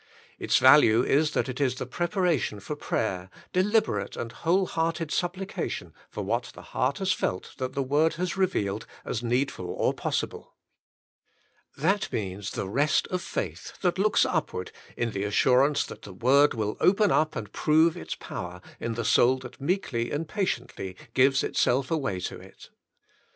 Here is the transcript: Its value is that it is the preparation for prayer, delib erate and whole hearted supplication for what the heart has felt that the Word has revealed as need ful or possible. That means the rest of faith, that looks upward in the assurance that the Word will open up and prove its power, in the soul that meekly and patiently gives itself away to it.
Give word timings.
Its 0.39 0.57
value 0.57 1.03
is 1.03 1.33
that 1.33 1.47
it 1.47 1.61
is 1.61 1.75
the 1.75 1.85
preparation 1.85 2.59
for 2.59 2.75
prayer, 2.75 3.29
delib 3.53 3.85
erate 3.85 4.17
and 4.17 4.31
whole 4.31 4.65
hearted 4.65 5.11
supplication 5.11 5.93
for 6.09 6.23
what 6.23 6.45
the 6.55 6.63
heart 6.73 6.97
has 6.97 7.11
felt 7.13 7.53
that 7.59 7.73
the 7.73 7.83
Word 7.83 8.15
has 8.15 8.35
revealed 8.35 8.87
as 9.05 9.21
need 9.21 9.51
ful 9.51 9.67
or 9.67 9.93
possible. 9.93 10.55
That 11.77 12.11
means 12.11 12.49
the 12.49 12.67
rest 12.67 13.05
of 13.09 13.21
faith, 13.21 13.79
that 13.81 13.99
looks 13.99 14.25
upward 14.25 14.71
in 14.97 15.11
the 15.11 15.23
assurance 15.23 15.85
that 15.85 16.01
the 16.01 16.13
Word 16.13 16.55
will 16.55 16.77
open 16.79 17.11
up 17.11 17.35
and 17.35 17.53
prove 17.53 17.95
its 17.95 18.15
power, 18.15 18.59
in 18.79 18.95
the 18.95 19.05
soul 19.05 19.37
that 19.37 19.61
meekly 19.61 20.09
and 20.09 20.27
patiently 20.27 20.97
gives 21.13 21.43
itself 21.43 21.91
away 21.91 22.19
to 22.21 22.39
it. 22.39 22.71